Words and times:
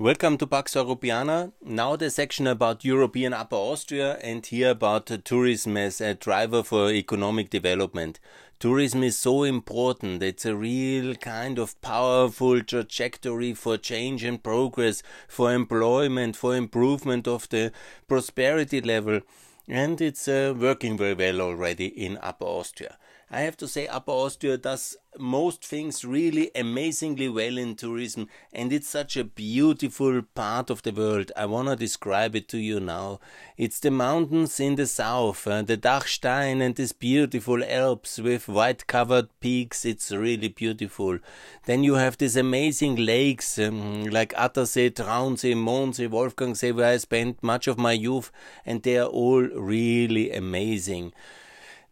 Welcome 0.00 0.38
to 0.38 0.46
Pax 0.46 0.74
Europiana. 0.76 1.50
Now 1.60 1.96
the 1.96 2.08
section 2.08 2.46
about 2.46 2.84
European 2.84 3.32
Upper 3.32 3.56
Austria 3.56 4.16
and 4.22 4.46
here 4.46 4.70
about 4.70 5.06
tourism 5.24 5.76
as 5.76 6.00
a 6.00 6.14
driver 6.14 6.62
for 6.62 6.92
economic 6.92 7.50
development. 7.50 8.20
Tourism 8.60 9.02
is 9.02 9.18
so 9.18 9.42
important. 9.42 10.22
It's 10.22 10.46
a 10.46 10.54
real 10.54 11.16
kind 11.16 11.58
of 11.58 11.80
powerful 11.82 12.62
trajectory 12.62 13.54
for 13.54 13.76
change 13.76 14.22
and 14.22 14.40
progress, 14.40 15.02
for 15.26 15.52
employment, 15.52 16.36
for 16.36 16.54
improvement 16.54 17.26
of 17.26 17.48
the 17.48 17.72
prosperity 18.06 18.80
level. 18.80 19.22
And 19.66 20.00
it's 20.00 20.28
uh, 20.28 20.54
working 20.56 20.96
very 20.96 21.14
well 21.14 21.40
already 21.40 21.86
in 21.86 22.18
Upper 22.22 22.44
Austria. 22.44 22.98
I 23.30 23.40
have 23.40 23.58
to 23.58 23.68
say, 23.68 23.86
Upper 23.86 24.12
Austria 24.12 24.56
does 24.56 24.96
most 25.18 25.62
things 25.62 26.02
really 26.02 26.50
amazingly 26.54 27.28
well 27.28 27.58
in 27.58 27.74
tourism, 27.74 28.26
and 28.54 28.72
it's 28.72 28.88
such 28.88 29.18
a 29.18 29.24
beautiful 29.24 30.22
part 30.34 30.70
of 30.70 30.82
the 30.82 30.92
world. 30.92 31.30
I 31.36 31.44
want 31.44 31.68
to 31.68 31.76
describe 31.76 32.34
it 32.34 32.48
to 32.48 32.58
you 32.58 32.80
now. 32.80 33.20
It's 33.58 33.80
the 33.80 33.90
mountains 33.90 34.58
in 34.60 34.76
the 34.76 34.86
south, 34.86 35.46
uh, 35.46 35.60
the 35.60 35.76
Dachstein, 35.76 36.62
and 36.62 36.74
these 36.74 36.92
beautiful 36.92 37.62
Alps 37.62 38.18
with 38.18 38.48
white 38.48 38.86
covered 38.86 39.28
peaks. 39.40 39.84
It's 39.84 40.10
really 40.10 40.48
beautiful. 40.48 41.18
Then 41.66 41.84
you 41.84 41.94
have 41.94 42.16
these 42.16 42.36
amazing 42.36 42.96
lakes 42.96 43.58
um, 43.58 44.04
like 44.04 44.32
Attersee, 44.34 44.94
Traunsee, 44.94 45.54
Mondsee, 45.54 46.08
Wolfgangsee, 46.08 46.74
where 46.74 46.92
I 46.92 46.96
spent 46.96 47.42
much 47.42 47.66
of 47.66 47.76
my 47.76 47.92
youth, 47.92 48.32
and 48.64 48.82
they 48.82 48.96
are 48.96 49.08
all 49.08 49.42
really 49.42 50.32
amazing 50.32 51.12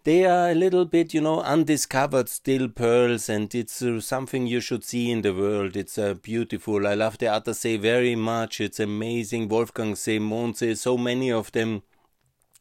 they 0.06 0.24
are 0.24 0.50
a 0.50 0.54
little 0.54 0.84
bit, 0.84 1.12
you 1.12 1.20
know, 1.20 1.40
undiscovered 1.40 2.28
still 2.28 2.68
pearls, 2.68 3.28
and 3.28 3.52
it's 3.52 3.82
uh, 3.82 4.00
something 4.00 4.46
you 4.46 4.60
should 4.60 4.84
see 4.84 5.10
in 5.10 5.22
the 5.22 5.34
world. 5.34 5.76
It's 5.76 5.98
uh, 5.98 6.14
beautiful. 6.14 6.86
I 6.86 6.94
love 6.94 7.18
the 7.18 7.26
Attersee 7.26 7.76
very 7.76 8.14
much. 8.14 8.60
It's 8.60 8.78
amazing. 8.78 9.48
Wolfgangsee, 9.48 10.20
Mondsee, 10.20 10.76
so 10.76 10.96
many 10.96 11.32
of 11.32 11.50
them. 11.50 11.82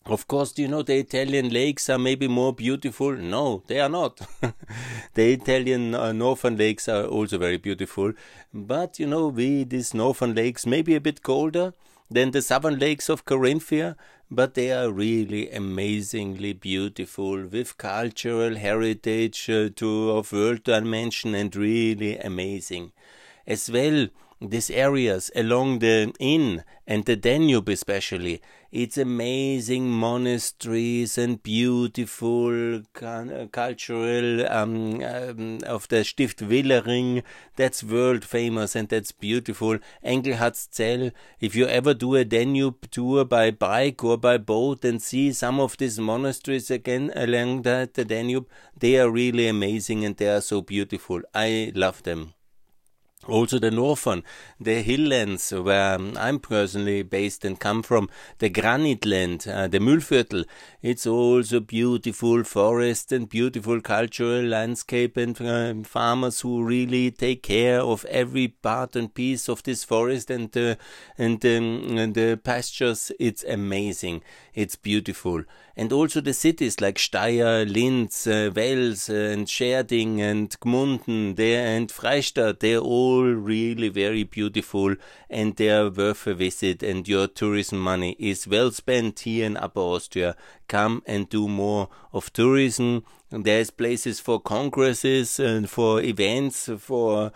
Of 0.08 0.28
course, 0.28 0.54
do 0.54 0.64
you 0.64 0.68
know 0.68 0.82
the 0.82 0.98
Italian 0.98 1.50
lakes 1.50 1.88
are 1.88 2.00
maybe 2.00 2.28
more 2.28 2.52
beautiful? 2.52 3.12
No, 3.16 3.62
they 3.68 3.80
are 3.80 3.90
not. 3.90 4.22
the 5.14 5.34
Italian 5.34 5.94
uh, 5.94 6.14
northern 6.14 6.58
lakes 6.58 6.90
are 6.90 7.06
also 7.06 7.38
very 7.38 7.58
beautiful, 7.58 8.14
but 8.56 8.98
you 8.98 9.06
know, 9.06 9.28
we 9.28 9.66
these 9.66 9.94
northern 9.94 10.34
lakes 10.34 10.66
maybe 10.66 10.96
a 10.96 11.02
bit 11.02 11.22
colder 11.22 11.74
than 12.10 12.32
the 12.32 12.42
southern 12.42 12.80
lakes 12.80 13.10
of 13.10 13.26
Carinthia, 13.26 13.96
but 14.30 14.54
they 14.54 14.72
are 14.72 14.92
really 14.92 15.52
amazingly 15.52 16.54
beautiful 16.54 17.46
with 17.46 17.78
cultural 17.78 18.56
heritage 18.56 19.50
uh, 19.50 19.70
to 19.76 20.12
of 20.12 20.32
world 20.32 20.64
dimension 20.64 21.36
and 21.36 21.56
really 21.56 22.18
amazing. 22.18 22.92
As 23.48 23.70
well, 23.70 24.08
these 24.42 24.70
areas 24.70 25.32
along 25.36 25.80
the 25.80 26.14
Inn 26.20 26.64
and 26.86 27.06
the 27.06 27.16
Danube 27.16 27.70
especially, 27.70 28.42
it's 28.72 28.98
amazing 28.98 29.90
monasteries 29.90 31.18
and 31.18 31.42
beautiful 31.42 32.82
uh, 33.02 33.46
cultural 33.50 34.46
um, 34.48 35.02
um, 35.02 35.60
of 35.66 35.88
the 35.88 36.04
Stift 36.04 36.42
Wilhering. 36.42 37.24
That's 37.56 37.84
world 37.84 38.26
famous 38.26 38.76
and 38.76 38.90
that's 38.90 39.14
beautiful. 39.14 39.80
Engelhartszell. 40.04 41.14
If 41.40 41.56
you 41.56 41.68
ever 41.68 41.94
do 41.94 42.16
a 42.16 42.26
Danube 42.26 42.92
tour 42.92 43.24
by 43.24 43.52
bike 43.52 44.04
or 44.04 44.18
by 44.18 44.38
boat 44.38 44.84
and 44.84 45.02
see 45.02 45.32
some 45.32 45.62
of 45.62 45.78
these 45.78 45.98
monasteries 45.98 46.70
again 46.70 47.14
along 47.16 47.62
the, 47.62 47.90
the 47.94 48.04
Danube, 48.04 48.48
they 48.78 49.00
are 49.00 49.10
really 49.10 49.48
amazing 49.48 50.04
and 50.04 50.18
they 50.18 50.28
are 50.28 50.42
so 50.42 50.62
beautiful. 50.62 51.22
I 51.34 51.72
love 51.74 52.04
them. 52.04 52.35
Also 53.28 53.58
the 53.58 53.72
northern, 53.72 54.24
the 54.60 54.84
hilllands 54.84 55.52
where 55.64 55.98
I'm 56.18 56.40
personally 56.40 57.02
based 57.02 57.44
and 57.44 57.60
come 57.60 57.82
from, 57.82 58.10
the 58.38 58.50
granite 58.50 59.06
land, 59.06 59.48
uh, 59.48 59.68
the 59.68 59.80
Mühlviertel, 59.80 60.46
it's 60.82 61.08
also 61.08 61.60
beautiful 61.60 62.44
forest 62.44 63.12
and 63.12 63.28
beautiful 63.28 63.82
cultural 63.82 64.44
landscape 64.44 65.18
and 65.18 65.42
uh, 65.42 65.74
farmers 65.84 66.42
who 66.42 66.64
really 66.64 67.10
take 67.10 67.42
care 67.42 67.82
of 67.82 68.06
every 68.06 68.50
part 68.50 68.96
and 68.96 69.14
piece 69.14 69.50
of 69.50 69.64
this 69.64 69.84
forest 69.84 70.30
and, 70.30 70.56
uh, 70.56 70.76
and, 71.18 71.44
um, 71.46 71.98
and 71.98 72.14
the 72.14 72.40
pastures. 72.44 73.12
It's 73.20 73.44
amazing. 73.44 74.22
It's 74.54 74.76
beautiful. 74.76 75.44
And 75.78 75.92
also 75.92 76.22
the 76.22 76.34
cities 76.34 76.80
like 76.80 76.98
Steyr, 76.98 77.70
Linz, 77.70 78.28
uh, 78.28 78.50
Wels, 78.56 79.10
uh, 79.10 79.34
and 79.34 79.46
Schärding 79.46 80.20
and 80.20 80.50
Gmunden, 80.62 81.36
there 81.36 81.68
and 81.68 81.90
Freistadt, 81.90 82.62
they're 82.62 82.78
all 82.78 83.24
really 83.24 83.90
very 83.90 84.24
beautiful 84.24 84.96
and 85.30 85.56
they're 85.58 85.90
worth 85.90 86.28
a 86.28 86.34
visit. 86.34 86.82
And 86.82 87.06
your 87.06 87.28
tourism 87.28 87.80
money 87.80 88.16
is 88.18 88.48
well 88.48 88.72
spent 88.72 89.20
here 89.20 89.46
in 89.46 89.58
Upper 89.58 89.82
Austria. 89.82 90.38
Come 90.70 91.04
and 91.06 91.28
do 91.28 91.50
more 91.50 91.90
of 92.14 92.32
tourism. 92.32 93.04
There's 93.30 93.70
places 93.70 94.22
for 94.22 94.40
congresses 94.40 95.42
and 95.42 95.70
for 95.70 96.02
events, 96.02 96.70
for 96.80 97.34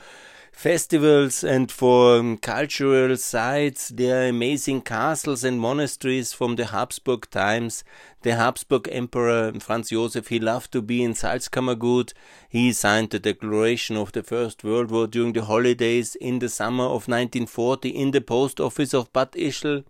festivals 0.59 1.41
and 1.41 1.71
for 1.71 2.17
um, 2.17 2.35
cultural 2.35 3.15
sites. 3.15 3.87
There 3.87 4.19
are 4.19 4.27
amazing 4.27 4.81
castles 4.81 5.45
and 5.45 5.57
monasteries 5.57 6.33
from 6.33 6.57
the 6.57 6.65
Habsburg 6.65 7.29
times. 7.29 7.85
The 8.23 8.35
Habsburg 8.35 8.89
Emperor 8.91 9.53
Franz 9.61 9.91
Joseph, 9.91 10.27
he 10.27 10.37
loved 10.37 10.73
to 10.73 10.81
be 10.81 11.01
in 11.01 11.13
Salzkammergut. 11.13 12.11
He 12.49 12.73
signed 12.73 13.11
the 13.11 13.19
declaration 13.19 13.95
of 13.95 14.11
the 14.11 14.21
First 14.21 14.65
World 14.65 14.91
War 14.91 15.07
during 15.07 15.31
the 15.31 15.45
holidays 15.45 16.15
in 16.15 16.39
the 16.39 16.49
summer 16.49 16.83
of 16.83 17.07
1940 17.07 17.87
in 17.87 18.11
the 18.11 18.19
post 18.19 18.59
office 18.59 18.93
of 18.93 19.13
Bad 19.13 19.31
Ischl 19.31 19.85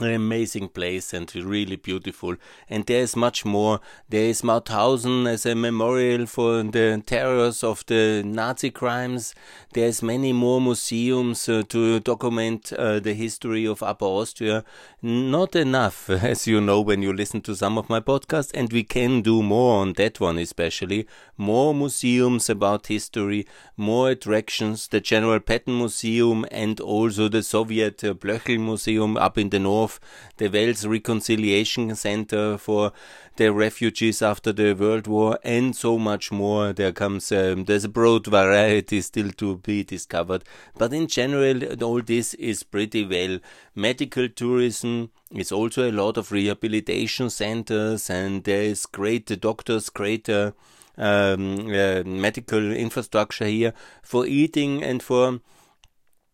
an 0.00 0.14
amazing 0.14 0.68
place 0.68 1.12
and 1.12 1.34
really 1.34 1.76
beautiful. 1.76 2.36
And 2.68 2.86
there 2.86 3.02
is 3.02 3.16
much 3.16 3.44
more. 3.44 3.80
There 4.08 4.24
is 4.24 4.42
Mauthausen 4.42 5.26
as 5.26 5.46
a 5.46 5.54
memorial 5.54 6.26
for 6.26 6.62
the 6.62 7.02
terrors 7.06 7.64
of 7.64 7.84
the 7.86 8.22
Nazi 8.24 8.70
crimes. 8.70 9.34
There's 9.72 10.02
many 10.02 10.32
more 10.32 10.60
museums 10.60 11.48
uh, 11.48 11.62
to 11.68 12.00
document 12.00 12.72
uh, 12.72 13.00
the 13.00 13.14
history 13.14 13.66
of 13.66 13.82
Upper 13.82 14.04
Austria. 14.04 14.64
Not 15.02 15.56
enough, 15.56 16.10
as 16.10 16.46
you 16.46 16.60
know 16.60 16.80
when 16.80 17.02
you 17.02 17.12
listen 17.12 17.40
to 17.42 17.54
some 17.54 17.78
of 17.78 17.88
my 17.88 18.00
podcasts, 18.00 18.50
and 18.54 18.72
we 18.72 18.84
can 18.84 19.22
do 19.22 19.42
more 19.42 19.80
on 19.80 19.94
that 19.94 20.20
one 20.20 20.38
especially. 20.38 21.06
More 21.36 21.74
museums 21.74 22.50
about 22.50 22.88
history, 22.88 23.46
more 23.76 24.10
attractions, 24.10 24.88
the 24.88 25.00
General 25.00 25.40
Patton 25.40 25.78
Museum 25.78 26.44
and 26.50 26.80
also 26.80 27.28
the 27.28 27.42
Soviet 27.42 28.02
uh, 28.04 28.14
Blöchel 28.14 28.58
Museum 28.58 29.16
up 29.16 29.38
in 29.38 29.50
the 29.50 29.58
north 29.58 29.87
of 29.88 30.00
the 30.36 30.48
Wels 30.48 30.86
Reconciliation 30.86 31.94
Center 31.96 32.58
for 32.58 32.92
the 33.36 33.52
refugees 33.52 34.20
after 34.20 34.52
the 34.52 34.74
World 34.74 35.06
War, 35.06 35.38
and 35.42 35.74
so 35.74 35.98
much 35.98 36.30
more. 36.30 36.72
There 36.72 36.92
comes 36.92 37.32
um, 37.32 37.64
there's 37.64 37.84
a 37.84 37.88
broad 37.88 38.26
variety 38.26 39.00
still 39.00 39.30
to 39.42 39.56
be 39.56 39.84
discovered, 39.84 40.44
but 40.76 40.92
in 40.92 41.06
general, 41.06 41.82
all 41.82 42.02
this 42.02 42.34
is 42.34 42.62
pretty 42.62 43.04
well. 43.06 43.38
Medical 43.74 44.28
tourism 44.28 45.10
is 45.30 45.52
also 45.52 45.88
a 45.88 45.96
lot 46.02 46.16
of 46.18 46.32
rehabilitation 46.32 47.30
centers, 47.30 48.10
and 48.10 48.44
there 48.44 48.62
is 48.62 48.86
great 48.86 49.40
doctors, 49.40 49.88
great. 49.88 50.28
Uh, 50.28 50.52
um, 51.00 51.68
uh, 51.68 52.02
medical 52.04 52.72
infrastructure 52.72 53.44
here 53.44 53.72
for 54.02 54.26
eating 54.26 54.82
and 54.82 55.00
for 55.00 55.38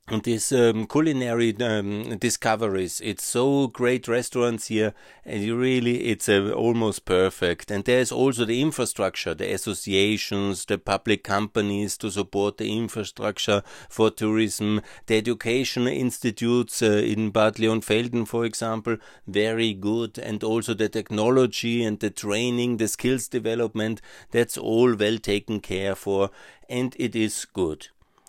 and 0.08 0.22
these 0.24 0.52
um, 0.52 0.86
culinary 0.86 1.56
um, 1.62 2.18
discoveries 2.18 3.00
it's 3.00 3.24
so 3.24 3.68
great 3.68 4.06
restaurants 4.06 4.66
here 4.66 4.92
and 5.24 5.42
really 5.48 6.08
it's 6.08 6.28
uh, 6.28 6.50
almost 6.50 7.06
perfect. 7.06 7.70
And 7.70 7.84
there's 7.84 8.12
also 8.12 8.44
the 8.44 8.60
infrastructure 8.60 9.32
the 9.32 9.50
associations 9.50 10.66
the 10.66 10.76
public 10.76 11.24
companies 11.24 11.96
to 11.98 12.10
support 12.10 12.58
the 12.58 12.76
infrastructure 12.76 13.62
for 13.88 14.10
tourism 14.10 14.82
the 15.06 15.16
education 15.16 15.88
institutes 15.88 16.82
uh, 16.82 16.86
in 16.86 17.30
Bad 17.30 17.54
Leonfelden 17.54 18.28
for 18.28 18.44
example 18.44 18.98
very 19.26 19.72
good. 19.72 20.18
And 20.18 20.44
also 20.44 20.74
the 20.74 20.90
technology 20.90 21.82
and 21.82 21.98
the 21.98 22.10
training 22.10 22.76
the 22.76 22.88
skills 22.88 23.26
development 23.26 24.02
that's 24.32 24.58
all 24.58 24.94
well 24.94 25.16
taken 25.16 25.60
care 25.60 25.94
for 25.94 26.30
and 26.68 26.94
it 26.98 27.16
is 27.16 27.46
good 27.46 27.88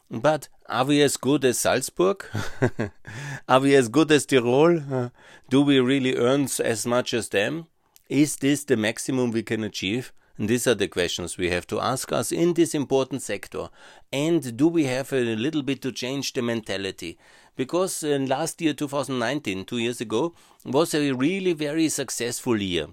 but 0.09 0.47
are 0.67 0.85
we 0.85 1.01
as 1.01 1.17
good 1.17 1.45
as 1.45 1.59
Salzburg? 1.59 2.25
are 3.49 3.59
we 3.59 3.75
as 3.75 3.87
good 3.87 4.11
as 4.11 4.25
Tirol? 4.25 5.11
Do 5.49 5.61
we 5.61 5.79
really 5.79 6.15
earn 6.15 6.47
as 6.63 6.85
much 6.85 7.13
as 7.13 7.29
them? 7.29 7.67
Is 8.09 8.37
this 8.37 8.63
the 8.63 8.77
maximum 8.77 9.31
we 9.31 9.43
can 9.43 9.63
achieve? 9.63 10.13
And 10.37 10.49
these 10.49 10.67
are 10.67 10.75
the 10.75 10.87
questions 10.87 11.37
we 11.37 11.49
have 11.49 11.65
to 11.67 11.79
ask 11.79 12.11
us 12.11 12.31
in 12.31 12.53
this 12.53 12.75
important 12.75 13.21
sector. 13.21 13.69
And 14.11 14.57
do 14.57 14.67
we 14.67 14.83
have 14.85 15.13
a 15.13 15.35
little 15.35 15.63
bit 15.63 15.81
to 15.83 15.91
change 15.91 16.33
the 16.33 16.41
mentality? 16.41 17.17
Because 17.55 18.03
uh, 18.03 18.17
last 18.27 18.61
year, 18.61 18.73
2019, 18.73 19.63
two 19.63 19.77
years 19.77 20.01
ago, 20.01 20.33
was 20.65 20.93
a 20.93 21.13
really 21.13 21.53
very 21.53 21.87
successful 21.87 22.61
year. 22.61 22.87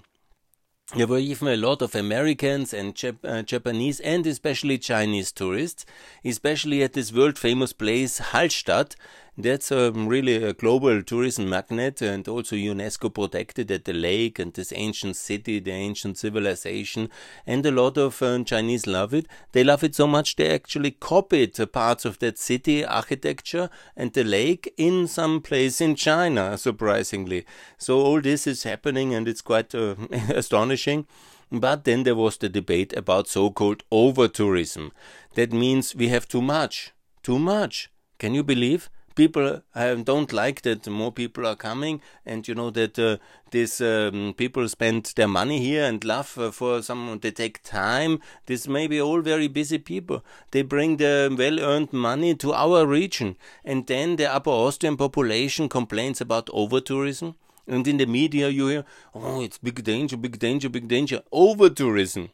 There 0.94 1.06
were 1.06 1.18
even 1.18 1.48
a 1.48 1.56
lot 1.56 1.80
of 1.80 1.94
Americans 1.94 2.74
and 2.74 2.94
Jap- 2.94 3.24
uh, 3.24 3.40
Japanese 3.42 3.98
and 4.00 4.26
especially 4.26 4.76
Chinese 4.76 5.32
tourists, 5.32 5.86
especially 6.22 6.82
at 6.82 6.92
this 6.92 7.10
world 7.10 7.38
famous 7.38 7.72
place 7.72 8.20
Hallstatt. 8.20 8.94
That's 9.38 9.72
um, 9.72 10.08
really 10.08 10.44
a 10.44 10.52
global 10.52 11.02
tourism 11.02 11.48
magnet 11.48 12.02
and 12.02 12.28
also 12.28 12.54
UNESCO 12.54 13.12
protected 13.14 13.70
at 13.70 13.86
the 13.86 13.94
lake 13.94 14.38
and 14.38 14.52
this 14.52 14.74
ancient 14.76 15.16
city, 15.16 15.58
the 15.58 15.70
ancient 15.70 16.18
civilization. 16.18 17.08
And 17.46 17.64
a 17.64 17.70
lot 17.70 17.96
of 17.96 18.22
uh, 18.22 18.44
Chinese 18.44 18.86
love 18.86 19.14
it. 19.14 19.26
They 19.52 19.64
love 19.64 19.82
it 19.84 19.94
so 19.94 20.06
much 20.06 20.36
they 20.36 20.50
actually 20.50 20.90
copied 20.90 21.56
parts 21.72 22.04
of 22.04 22.18
that 22.18 22.38
city 22.38 22.84
architecture 22.84 23.70
and 23.96 24.12
the 24.12 24.22
lake 24.22 24.74
in 24.76 25.06
some 25.06 25.40
place 25.40 25.80
in 25.80 25.94
China, 25.94 26.58
surprisingly. 26.58 27.46
So 27.78 28.00
all 28.02 28.20
this 28.20 28.46
is 28.46 28.64
happening 28.64 29.14
and 29.14 29.26
it's 29.26 29.40
quite 29.40 29.74
uh, 29.74 29.94
astonishing. 30.28 31.06
But 31.50 31.84
then 31.84 32.02
there 32.02 32.14
was 32.14 32.36
the 32.36 32.50
debate 32.50 32.94
about 32.94 33.28
so 33.28 33.48
called 33.48 33.82
over 33.90 34.28
tourism. 34.28 34.92
That 35.36 35.54
means 35.54 35.94
we 35.94 36.08
have 36.08 36.28
too 36.28 36.42
much. 36.42 36.92
Too 37.22 37.38
much. 37.38 37.90
Can 38.18 38.34
you 38.34 38.44
believe? 38.44 38.90
People 39.14 39.62
uh, 39.74 39.94
don't 39.94 40.32
like 40.32 40.62
that 40.62 40.86
more 40.86 41.12
people 41.12 41.46
are 41.46 41.56
coming 41.56 42.00
and 42.24 42.46
you 42.48 42.54
know 42.54 42.70
that 42.70 42.98
uh, 42.98 43.16
these 43.50 43.80
um, 43.80 44.34
people 44.36 44.68
spend 44.68 45.12
their 45.16 45.28
money 45.28 45.58
here 45.60 45.84
and 45.84 46.04
love 46.04 46.38
uh, 46.38 46.50
for 46.50 46.82
some 46.82 47.18
they 47.20 47.30
take 47.30 47.62
time. 47.62 48.20
This 48.46 48.66
may 48.66 48.86
be 48.86 49.00
all 49.00 49.20
very 49.20 49.48
busy 49.48 49.78
people. 49.78 50.24
They 50.50 50.62
bring 50.62 50.96
the 50.96 51.34
well 51.36 51.60
earned 51.60 51.92
money 51.92 52.34
to 52.36 52.52
our 52.52 52.86
region 52.86 53.36
and 53.64 53.86
then 53.86 54.16
the 54.16 54.32
upper 54.32 54.50
austrian 54.50 54.96
population 54.96 55.68
complains 55.68 56.20
about 56.20 56.48
over 56.52 56.80
tourism 56.80 57.34
and 57.66 57.86
in 57.86 57.96
the 57.96 58.06
media 58.06 58.48
you 58.48 58.68
hear 58.68 58.84
oh 59.14 59.42
it's 59.42 59.58
big 59.58 59.82
danger 59.84 60.16
big 60.16 60.38
danger 60.38 60.68
big 60.68 60.88
danger. 60.88 61.22
Over 61.30 61.70
tourism 61.70 62.30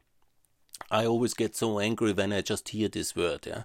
i 0.91 1.05
always 1.05 1.35
get 1.35 1.57
so 1.57 1.79
angry 1.81 2.13
when 2.13 2.33
i 2.33 2.41
just 2.41 2.69
hear 2.71 2.89
this 2.89 3.15
word 3.15 3.47
yeah. 3.47 3.65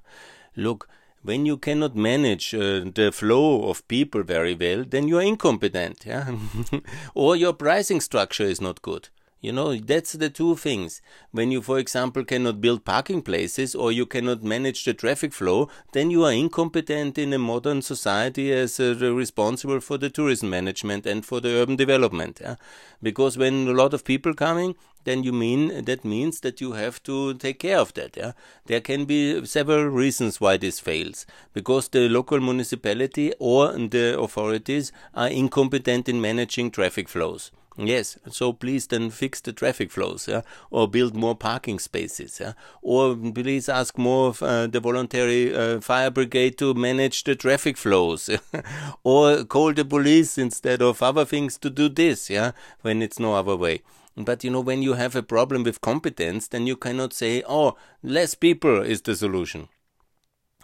Look 0.56 0.88
when 1.24 1.46
you 1.46 1.58
cannot 1.58 1.96
manage 1.96 2.54
uh, 2.54 2.86
the 2.94 3.12
flow 3.14 3.70
of 3.70 3.88
people 3.88 4.24
very 4.24 4.54
well, 4.54 4.84
then 4.88 5.08
you 5.08 5.18
are 5.18 5.24
incompetent, 5.24 6.06
yeah? 6.06 6.36
or 7.16 7.36
your 7.36 7.54
pricing 7.54 8.02
structure 8.02 8.44
is 8.44 8.62
not 8.62 8.82
good. 8.82 9.10
You 9.44 9.52
know, 9.52 9.76
that's 9.76 10.14
the 10.14 10.30
two 10.30 10.56
things. 10.56 11.02
When 11.32 11.52
you, 11.52 11.62
for 11.62 11.78
example, 11.78 12.24
cannot 12.24 12.62
build 12.62 12.86
parking 12.86 13.22
places 13.22 13.76
or 13.76 13.92
you 13.92 14.06
cannot 14.06 14.42
manage 14.42 14.86
the 14.86 14.94
traffic 14.94 15.34
flow, 15.34 15.68
then 15.92 16.10
you 16.10 16.24
are 16.24 16.32
incompetent 16.32 17.18
in 17.18 17.34
a 17.34 17.38
modern 17.38 17.82
society 17.82 18.54
as 18.54 18.80
uh, 18.80 18.96
responsible 19.14 19.82
for 19.82 19.98
the 19.98 20.10
tourism 20.10 20.50
management 20.50 21.06
and 21.06 21.26
for 21.26 21.42
the 21.42 21.50
urban 21.50 21.76
development. 21.76 22.40
Yeah? 22.42 22.56
Because 23.02 23.38
when 23.38 23.68
a 23.68 23.74
lot 23.74 23.94
of 23.94 24.06
people 24.06 24.34
coming, 24.34 24.76
then 25.04 25.24
you 25.24 25.34
mean 25.34 25.84
that 25.84 26.06
means 26.06 26.40
that 26.40 26.62
you 26.62 26.72
have 26.72 27.04
to 27.04 27.34
take 27.34 27.60
care 27.60 27.80
of 27.80 27.94
that. 27.96 28.16
Yeah? 28.16 28.32
There 28.68 28.80
can 28.80 29.04
be 29.04 29.46
several 29.46 29.88
reasons 29.88 30.40
why 30.40 30.56
this 30.56 30.80
fails. 30.80 31.26
Because 31.52 31.90
the 31.90 32.08
local 32.08 32.40
municipality 32.40 33.34
or 33.40 33.74
the 33.74 34.18
authorities 34.18 34.94
are 35.14 35.28
incompetent 35.28 36.08
in 36.08 36.22
managing 36.22 36.72
traffic 36.72 37.10
flows. 37.10 37.52
Yes, 37.76 38.20
so 38.30 38.54
please 38.54 38.86
then 38.86 39.10
fix 39.10 39.42
the 39.42 39.52
traffic 39.52 39.90
flows, 39.90 40.28
yeah, 40.28 40.42
or 40.70 40.88
build 40.88 41.16
more 41.16 41.36
parking 41.36 41.80
spaces, 41.80 42.40
yeah, 42.40 42.54
or 42.84 43.16
please 43.16 43.68
ask 43.68 43.98
more 43.98 44.30
of 44.30 44.44
uh, 44.44 44.68
the 44.68 44.80
voluntary 44.80 45.56
uh, 45.56 45.82
fire 45.82 46.12
brigade 46.12 46.60
to 46.60 46.76
manage 46.76 47.24
the 47.24 47.36
traffic 47.36 47.78
flows, 47.78 48.30
or 49.04 49.44
call 49.46 49.74
the 49.74 49.86
police 49.86 50.38
instead 50.38 50.84
of 50.84 51.02
other 51.02 51.26
things 51.26 51.58
to 51.58 51.72
do 51.72 51.90
this, 51.90 52.30
yeah, 52.30 52.52
when 52.82 53.02
it's 53.02 53.18
no 53.18 53.34
other 53.34 53.56
way. 53.56 53.82
But 54.16 54.44
you 54.44 54.52
know, 54.52 54.62
when 54.62 54.84
you 54.84 54.94
have 54.94 55.16
a 55.16 55.24
problem 55.24 55.64
with 55.64 55.82
competence, 55.82 56.48
then 56.48 56.68
you 56.68 56.76
cannot 56.76 57.14
say, 57.14 57.42
oh, 57.50 57.76
less 58.04 58.36
people 58.36 58.84
is 58.84 59.02
the 59.02 59.16
solution. 59.16 59.68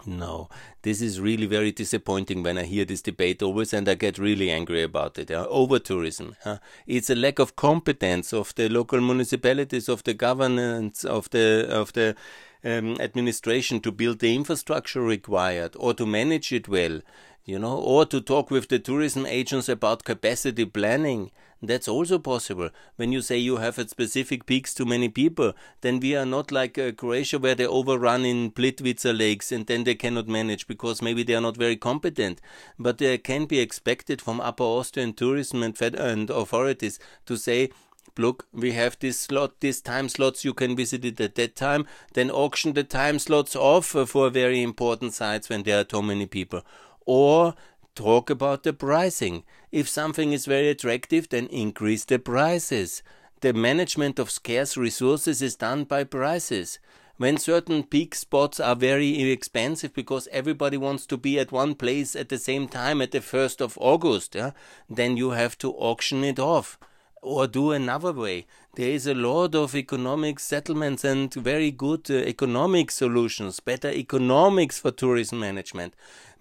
No, 0.05 0.47
this 0.81 1.01
is 1.01 1.19
really 1.19 1.45
very 1.45 1.73
disappointing 1.73 2.41
when 2.41 2.57
I 2.57 2.63
hear 2.63 2.85
this 2.85 3.01
debate 3.01 3.43
always, 3.43 3.73
and 3.73 3.87
I 3.89 3.95
get 3.95 4.17
really 4.17 4.49
angry 4.49 4.81
about 4.81 5.19
it. 5.19 5.29
Uh, 5.29 5.45
over 5.49 5.77
tourism, 5.77 6.35
uh, 6.45 6.57
it's 6.87 7.09
a 7.09 7.15
lack 7.15 7.37
of 7.37 7.57
competence 7.57 8.31
of 8.31 8.55
the 8.55 8.69
local 8.69 9.01
municipalities, 9.01 9.89
of 9.89 10.03
the 10.05 10.13
governance, 10.13 11.03
of 11.03 11.29
the 11.31 11.67
of 11.69 11.91
the 11.93 12.15
um, 12.63 12.95
administration 12.99 13.81
to 13.81 13.91
build 13.91 14.19
the 14.19 14.35
infrastructure 14.35 15.01
required 15.01 15.75
or 15.77 15.93
to 15.93 16.05
manage 16.05 16.53
it 16.53 16.67
well 16.69 17.01
you 17.49 17.57
know, 17.57 17.77
or 17.77 18.05
to 18.05 18.21
talk 18.21 18.51
with 18.51 18.67
the 18.67 18.77
tourism 18.77 19.25
agents 19.25 19.67
about 19.67 20.03
capacity 20.03 20.65
planning. 20.65 21.31
That's 21.61 21.87
also 21.87 22.19
possible. 22.19 22.69
When 22.95 23.11
you 23.11 23.21
say 23.21 23.37
you 23.37 23.57
have 23.57 23.79
at 23.79 23.89
specific 23.89 24.45
peaks 24.45 24.73
too 24.73 24.85
many 24.85 25.09
people, 25.09 25.53
then 25.81 25.99
we 25.99 26.15
are 26.15 26.27
not 26.27 26.51
like 26.51 26.77
uh, 26.77 26.91
Croatia 26.91 27.39
where 27.39 27.55
they 27.55 27.65
overrun 27.65 28.23
in 28.23 28.51
Plitvice 28.51 29.17
lakes 29.17 29.51
and 29.51 29.65
then 29.65 29.83
they 29.83 29.95
cannot 29.95 30.27
manage 30.27 30.67
because 30.67 31.01
maybe 31.01 31.23
they 31.23 31.33
are 31.33 31.41
not 31.41 31.57
very 31.57 31.75
competent. 31.75 32.39
But 32.77 32.99
there 32.99 33.17
can 33.17 33.45
be 33.45 33.59
expected 33.59 34.21
from 34.21 34.39
Upper 34.39 34.63
Austrian 34.63 35.13
tourism 35.13 35.63
and, 35.63 35.75
fed- 35.75 35.95
and 35.95 36.29
authorities 36.29 36.99
to 37.25 37.35
say, 37.35 37.71
look, 38.17 38.45
we 38.53 38.71
have 38.73 38.97
this 38.99 39.19
slot, 39.19 39.59
this 39.59 39.81
time 39.81 40.07
slots, 40.07 40.45
you 40.45 40.53
can 40.53 40.75
visit 40.75 41.03
it 41.03 41.19
at 41.19 41.35
that 41.35 41.55
time, 41.55 41.85
then 42.13 42.29
auction 42.31 42.73
the 42.73 42.83
time 42.83 43.19
slots 43.19 43.55
off 43.55 43.87
for 43.87 44.29
very 44.29 44.61
important 44.61 45.13
sites 45.13 45.49
when 45.49 45.63
there 45.63 45.81
are 45.81 45.83
too 45.83 46.01
many 46.01 46.25
people 46.25 46.63
or 47.09 47.55
talk 47.95 48.29
about 48.29 48.61
the 48.61 48.71
pricing. 48.71 49.43
If 49.71 49.89
something 49.89 50.31
is 50.31 50.45
very 50.45 50.69
attractive, 50.69 51.27
then 51.29 51.47
increase 51.47 52.05
the 52.05 52.19
prices. 52.19 53.01
The 53.41 53.51
management 53.51 54.19
of 54.19 54.29
scarce 54.29 54.77
resources 54.77 55.41
is 55.41 55.55
done 55.55 55.85
by 55.85 56.03
prices. 56.03 56.77
When 57.17 57.37
certain 57.37 57.81
peak 57.83 58.13
spots 58.13 58.59
are 58.59 58.75
very 58.75 59.31
expensive 59.31 59.93
because 59.95 60.27
everybody 60.31 60.77
wants 60.77 61.07
to 61.07 61.17
be 61.17 61.39
at 61.39 61.51
one 61.51 61.73
place 61.73 62.15
at 62.15 62.29
the 62.29 62.37
same 62.37 62.67
time 62.67 63.01
at 63.01 63.11
the 63.11 63.21
1st 63.21 63.59
of 63.59 63.77
August, 63.81 64.35
yeah, 64.35 64.51
then 64.87 65.17
you 65.17 65.31
have 65.31 65.57
to 65.57 65.71
auction 65.71 66.23
it 66.23 66.37
off 66.37 66.77
or 67.21 67.47
do 67.47 67.71
another 67.71 68.13
way. 68.13 68.45
There 68.75 68.91
is 68.91 69.07
a 69.07 69.13
lot 69.13 69.55
of 69.55 69.75
economic 69.75 70.39
settlements 70.39 71.03
and 71.03 71.33
very 71.33 71.71
good 71.71 72.09
uh, 72.09 72.13
economic 72.13 72.91
solutions, 72.91 73.59
better 73.59 73.89
economics 73.89 74.79
for 74.79 74.91
tourism 74.91 75.39
management 75.39 75.95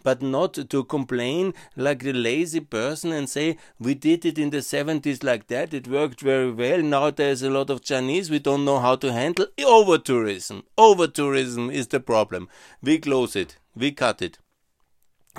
but 0.08 0.22
not 0.22 0.54
to 0.70 0.84
complain 0.84 1.52
like 1.76 2.02
a 2.02 2.12
lazy 2.12 2.60
person 2.60 3.12
and 3.12 3.28
say, 3.28 3.58
we 3.78 3.92
did 3.92 4.24
it 4.24 4.38
in 4.38 4.48
the 4.48 4.62
70s 4.72 5.22
like 5.22 5.48
that, 5.48 5.74
it 5.74 5.86
worked 5.86 6.22
very 6.22 6.50
well, 6.50 6.80
now 6.80 7.10
there's 7.10 7.42
a 7.42 7.50
lot 7.50 7.68
of 7.68 7.82
Chinese, 7.82 8.30
we 8.30 8.38
don't 8.38 8.64
know 8.64 8.78
how 8.78 8.96
to 8.96 9.12
handle. 9.12 9.48
Over 9.62 9.98
tourism. 9.98 10.64
Over 10.78 11.08
tourism 11.08 11.68
is 11.68 11.88
the 11.88 12.00
problem. 12.00 12.48
We 12.80 12.98
close 12.98 13.36
it, 13.36 13.58
we 13.76 13.92
cut 13.92 14.22
it 14.22 14.38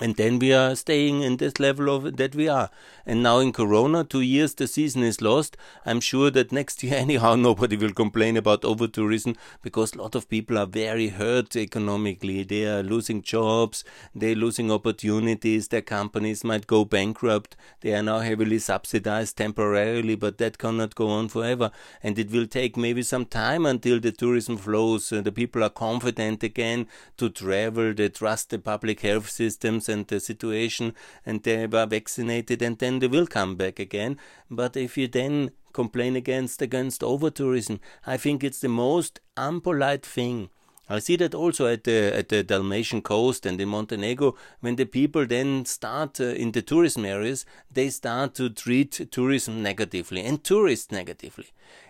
and 0.02 0.16
then 0.16 0.40
we 0.40 0.54
are 0.54 0.76
staying 0.76 1.22
in 1.22 1.38
this 1.38 1.60
level 1.60 1.94
of 1.94 2.18
that 2.18 2.36
we 2.36 2.48
are. 2.48 2.70
And 3.06 3.24
now 3.24 3.40
in 3.40 3.52
corona 3.52 4.04
two 4.04 4.22
years 4.22 4.54
the 4.54 4.68
season 4.68 5.04
is 5.04 5.22
lost. 5.22 5.58
I'm 5.86 6.00
sure 6.00 6.30
that 6.32 6.52
next 6.52 6.84
year 6.84 6.96
anyhow 6.96 7.36
nobody 7.36 7.76
will 7.76 7.92
complain 7.92 8.38
about 8.38 8.64
over 8.64 8.88
tourism 8.88 9.36
because 9.62 9.94
a 9.94 10.02
lot 10.02 10.16
of 10.16 10.30
people 10.30 10.58
are 10.58 10.66
very 10.66 11.10
hurt 11.10 11.56
economically. 11.56 12.44
They 12.44 12.66
are 12.66 12.84
losing 12.84 13.22
jobs. 13.22 13.84
They're 14.16 14.36
losing 14.36 14.72
opportunities. 14.72 15.68
Their 15.68 15.82
companies 15.82 16.44
might 16.44 16.68
go 16.68 16.86
bankrupt. 16.86 17.56
They 17.82 17.94
are 17.94 18.04
now 18.04 18.20
heavily 18.20 18.60
subsidized 18.60 19.38
temporarily 19.38 20.16
but 20.16 20.38
that 20.38 20.58
cannot 20.58 20.96
go 20.96 21.10
on 21.10 21.28
forever. 21.28 21.72
And 22.02 22.18
it 22.18 22.32
will 22.32 22.48
take 22.48 22.78
maybe 22.78 23.02
some 23.02 23.26
time 23.26 23.66
until 23.66 24.00
the 24.00 24.12
tourism 24.12 24.58
flows. 24.58 25.12
Uh, 25.12 25.22
the 25.22 25.32
people 25.32 25.64
are 25.64 25.70
confident 25.70 26.44
again 26.44 26.88
to 27.18 27.30
travel. 27.30 27.94
They 27.94 28.10
trust 28.10 28.50
the 28.50 28.60
public 28.60 29.02
health 29.02 29.30
systems 29.30 29.89
and 29.90 30.08
the 30.08 30.20
situation 30.20 30.94
and 31.26 31.44
they 31.44 31.68
were 31.68 31.86
vaccinated 31.86 32.62
and 32.62 32.78
then 32.78 33.00
they 33.00 33.08
will 33.08 33.28
come 33.28 33.56
back 33.56 33.80
again. 33.80 34.18
But 34.50 34.78
if 34.78 34.98
you 34.98 35.08
then 35.08 35.52
complain 35.74 36.16
against 36.16 36.62
against 36.62 37.04
over 37.04 37.30
tourism, 37.30 37.80
I 38.06 38.18
think 38.18 38.44
it's 38.44 38.60
the 38.62 38.70
most 38.70 39.20
unpolite 39.36 40.04
thing. 40.04 40.50
I 40.90 40.98
see 41.00 41.16
that 41.18 41.36
also 41.36 41.68
at 41.68 41.84
the 41.84 42.16
at 42.16 42.30
the 42.30 42.44
Dalmatian 42.44 43.04
coast 43.04 43.46
and 43.46 43.62
in 43.62 43.70
Montenegro 43.70 44.36
when 44.60 44.76
the 44.76 44.86
people 44.86 45.26
then 45.28 45.66
start 45.66 46.20
uh, 46.20 46.24
in 46.24 46.52
the 46.52 46.64
tourism 46.64 47.06
areas 47.06 47.46
they 47.72 47.90
start 47.92 48.34
to 48.36 48.50
treat 48.50 49.12
tourism 49.12 49.62
negatively 49.62 50.22
and 50.22 50.44
tourists 50.44 50.92
negatively 50.92 51.46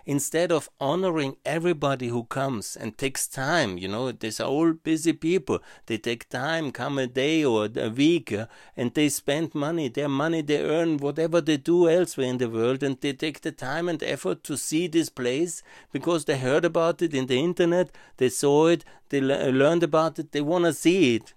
instead 0.06 0.50
of 0.50 0.68
honoring 0.80 1.36
everybody 1.44 2.08
who 2.08 2.24
comes 2.24 2.76
and 2.76 2.96
takes 2.96 3.26
time, 3.26 3.78
you 3.78 3.88
know, 3.88 4.10
these 4.12 4.40
are 4.40 4.48
all 4.48 4.72
busy 4.72 5.12
people. 5.12 5.60
They 5.86 5.98
take 5.98 6.28
time, 6.28 6.72
come 6.72 6.98
a 6.98 7.06
day 7.06 7.44
or 7.44 7.68
a 7.76 7.88
week, 7.88 8.32
uh, 8.32 8.46
and 8.76 8.92
they 8.94 9.08
spend 9.08 9.54
money, 9.54 9.88
their 9.88 10.08
money 10.08 10.42
they 10.42 10.62
earn, 10.62 10.98
whatever 10.98 11.40
they 11.40 11.56
do 11.56 11.88
elsewhere 11.88 12.26
in 12.26 12.38
the 12.38 12.50
world, 12.50 12.82
and 12.82 13.00
they 13.00 13.12
take 13.12 13.40
the 13.42 13.52
time 13.52 13.88
and 13.88 14.02
effort 14.02 14.42
to 14.44 14.56
see 14.56 14.86
this 14.86 15.08
place 15.08 15.62
because 15.92 16.24
they 16.24 16.38
heard 16.38 16.64
about 16.64 17.02
it 17.02 17.14
in 17.14 17.26
the 17.26 17.38
internet, 17.38 17.90
they 18.16 18.28
saw 18.28 18.66
it, 18.66 18.84
they 19.08 19.20
le- 19.20 19.50
learned 19.50 19.82
about 19.82 20.18
it, 20.18 20.32
they 20.32 20.40
want 20.40 20.64
to 20.64 20.72
see 20.72 21.16
it. 21.16 21.34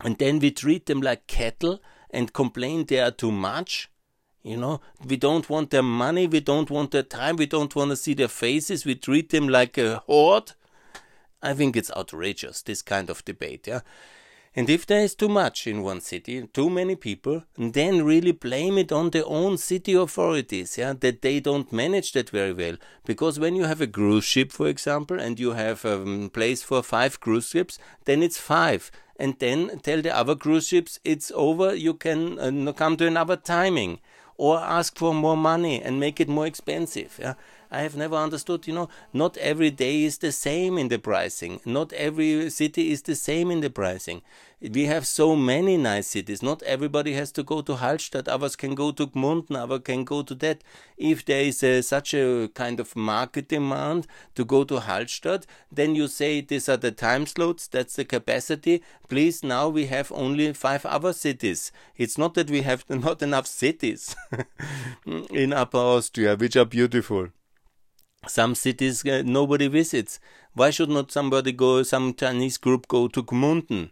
And 0.00 0.16
then 0.18 0.38
we 0.38 0.50
treat 0.50 0.86
them 0.86 1.00
like 1.00 1.26
cattle 1.26 1.80
and 2.10 2.32
complain 2.32 2.86
they 2.86 3.00
are 3.00 3.10
too 3.10 3.32
much 3.32 3.90
you 4.48 4.56
know, 4.56 4.80
we 5.04 5.16
don't 5.16 5.50
want 5.50 5.70
their 5.70 5.82
money, 5.82 6.26
we 6.26 6.40
don't 6.40 6.70
want 6.70 6.92
their 6.92 7.02
time, 7.02 7.36
we 7.36 7.44
don't 7.46 7.74
want 7.74 7.90
to 7.90 7.96
see 7.96 8.14
their 8.14 8.28
faces, 8.28 8.86
we 8.86 8.94
treat 8.94 9.30
them 9.30 9.48
like 9.48 9.76
a 9.76 9.98
horde. 10.06 10.52
I 11.42 11.54
think 11.54 11.76
it's 11.76 11.90
outrageous, 11.90 12.62
this 12.62 12.80
kind 12.80 13.10
of 13.10 13.24
debate, 13.24 13.66
yeah. 13.66 13.80
And 14.58 14.68
if 14.68 14.86
there 14.86 15.02
is 15.02 15.14
too 15.14 15.28
much 15.28 15.68
in 15.68 15.84
one 15.84 16.00
city, 16.00 16.44
too 16.48 16.68
many 16.68 16.96
people, 16.96 17.44
then 17.56 18.04
really 18.04 18.32
blame 18.32 18.76
it 18.76 18.90
on 18.90 19.10
the 19.10 19.24
own 19.24 19.56
city 19.56 19.94
authorities, 19.94 20.76
yeah, 20.76 20.94
that 20.98 21.22
they 21.22 21.38
don't 21.38 21.72
manage 21.72 22.10
that 22.14 22.30
very 22.30 22.52
well. 22.52 22.76
Because 23.04 23.38
when 23.38 23.54
you 23.54 23.66
have 23.66 23.80
a 23.80 23.86
cruise 23.86 24.24
ship, 24.24 24.50
for 24.50 24.66
example, 24.66 25.20
and 25.20 25.38
you 25.38 25.52
have 25.52 25.84
a 25.84 26.02
um, 26.02 26.28
place 26.30 26.64
for 26.64 26.82
five 26.82 27.20
cruise 27.20 27.50
ships, 27.50 27.78
then 28.04 28.20
it's 28.20 28.36
five. 28.36 28.90
And 29.16 29.38
then 29.38 29.78
tell 29.84 30.02
the 30.02 30.12
other 30.16 30.34
cruise 30.34 30.66
ships 30.66 30.98
it's 31.04 31.30
over, 31.36 31.72
you 31.72 31.94
can 31.94 32.66
uh, 32.66 32.72
come 32.72 32.96
to 32.96 33.06
another 33.06 33.36
timing. 33.36 34.00
Or 34.36 34.58
ask 34.58 34.98
for 34.98 35.14
more 35.14 35.36
money 35.36 35.80
and 35.80 36.00
make 36.00 36.20
it 36.20 36.28
more 36.28 36.46
expensive. 36.46 37.16
Yeah? 37.20 37.34
I 37.70 37.82
have 37.82 37.96
never 37.96 38.16
understood, 38.16 38.66
you 38.66 38.74
know, 38.74 38.88
not 39.12 39.36
every 39.36 39.70
day 39.70 40.04
is 40.04 40.18
the 40.18 40.32
same 40.32 40.78
in 40.78 40.88
the 40.88 40.98
pricing. 40.98 41.60
Not 41.64 41.92
every 41.92 42.48
city 42.50 42.90
is 42.92 43.02
the 43.02 43.14
same 43.14 43.50
in 43.50 43.60
the 43.60 43.70
pricing. 43.70 44.22
We 44.60 44.86
have 44.86 45.06
so 45.06 45.36
many 45.36 45.76
nice 45.76 46.08
cities. 46.08 46.42
Not 46.42 46.64
everybody 46.64 47.12
has 47.12 47.30
to 47.32 47.44
go 47.44 47.60
to 47.60 47.74
Hallstatt. 47.74 48.26
Others 48.26 48.56
can 48.56 48.74
go 48.74 48.90
to 48.90 49.06
Gmunden. 49.06 49.54
Others 49.54 49.82
can 49.84 50.02
go 50.02 50.22
to 50.22 50.34
that. 50.36 50.64
If 50.96 51.24
there 51.24 51.42
is 51.42 51.62
a, 51.62 51.80
such 51.82 52.12
a 52.12 52.48
kind 52.54 52.80
of 52.80 52.96
market 52.96 53.48
demand 53.48 54.08
to 54.34 54.44
go 54.44 54.64
to 54.64 54.80
Hallstatt, 54.80 55.44
then 55.70 55.94
you 55.94 56.08
say 56.08 56.40
these 56.40 56.68
are 56.68 56.76
the 56.76 56.90
time 56.90 57.26
slots. 57.26 57.68
That's 57.68 57.94
the 57.94 58.04
capacity. 58.04 58.82
Please, 59.08 59.44
now 59.44 59.68
we 59.68 59.86
have 59.86 60.10
only 60.10 60.52
five 60.54 60.84
other 60.86 61.12
cities. 61.12 61.70
It's 61.96 62.18
not 62.18 62.34
that 62.34 62.50
we 62.50 62.62
have 62.62 62.84
not 62.88 63.22
enough 63.22 63.46
cities 63.46 64.16
in 65.06 65.52
Upper 65.52 65.78
Austria, 65.78 66.34
which 66.34 66.56
are 66.56 66.64
beautiful 66.64 67.28
some 68.28 68.54
cities 68.54 69.04
uh, 69.06 69.22
nobody 69.24 69.68
visits. 69.68 70.20
Why 70.54 70.70
should 70.70 70.90
not 70.90 71.12
somebody 71.12 71.52
go, 71.52 71.82
some 71.82 72.14
Chinese 72.14 72.58
group 72.58 72.88
go 72.88 73.08
to 73.08 73.22
Gmunden? 73.22 73.90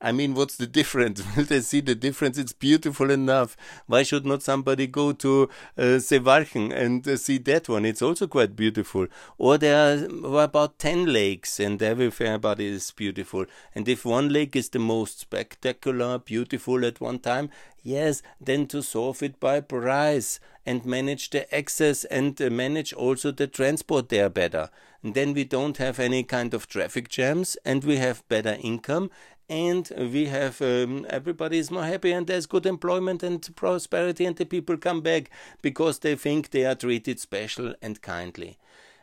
I 0.00 0.12
mean, 0.12 0.34
what's 0.34 0.56
the 0.56 0.66
difference? 0.66 1.22
Will 1.36 1.44
they 1.44 1.60
see 1.60 1.80
the 1.80 1.94
difference? 1.94 2.36
It's 2.36 2.52
beautiful 2.52 3.10
enough. 3.10 3.56
Why 3.86 4.02
should 4.02 4.26
not 4.26 4.42
somebody 4.42 4.86
go 4.86 5.12
to 5.12 5.48
uh, 5.78 5.82
Seewalchen 5.98 6.72
and 6.72 7.06
uh, 7.08 7.16
see 7.16 7.38
that 7.38 7.68
one? 7.68 7.86
It's 7.86 8.02
also 8.02 8.26
quite 8.26 8.54
beautiful. 8.54 9.06
Or 9.38 9.56
there 9.56 10.04
are 10.34 10.42
about 10.42 10.78
10 10.78 11.06
lakes 11.06 11.58
and 11.58 11.82
everybody 11.82 12.66
is 12.66 12.90
beautiful. 12.90 13.46
And 13.74 13.88
if 13.88 14.04
one 14.04 14.28
lake 14.28 14.54
is 14.54 14.68
the 14.68 14.78
most 14.78 15.20
spectacular, 15.20 16.18
beautiful 16.18 16.84
at 16.84 17.00
one 17.00 17.18
time, 17.18 17.48
yes, 17.82 18.22
then 18.38 18.66
to 18.66 18.82
solve 18.82 19.22
it 19.22 19.40
by 19.40 19.60
price 19.60 20.40
and 20.66 20.84
manage 20.84 21.30
the 21.30 21.54
access 21.56 22.04
and 22.04 22.40
uh, 22.42 22.50
manage 22.50 22.92
also 22.92 23.30
the 23.30 23.46
transport 23.46 24.10
there 24.10 24.28
better. 24.28 24.68
And 25.02 25.14
then 25.14 25.34
we 25.34 25.44
don't 25.44 25.76
have 25.76 26.00
any 26.00 26.24
kind 26.24 26.52
of 26.52 26.66
traffic 26.66 27.08
jams 27.08 27.56
and 27.64 27.84
we 27.84 27.98
have 27.98 28.28
better 28.28 28.58
income 28.60 29.10
and 29.48 29.90
we 29.96 30.26
have 30.26 30.60
um, 30.60 31.06
everybody 31.08 31.58
is 31.58 31.70
more 31.70 31.84
happy 31.84 32.12
and 32.12 32.26
there's 32.26 32.46
good 32.46 32.66
employment 32.66 33.22
and 33.22 33.54
prosperity 33.54 34.24
and 34.24 34.36
the 34.36 34.44
people 34.44 34.76
come 34.76 35.00
back 35.00 35.30
because 35.62 36.00
they 36.00 36.16
think 36.16 36.50
they 36.50 36.64
are 36.64 36.74
treated 36.74 37.20
special 37.20 37.74
and 37.80 38.02
kindly 38.02 38.58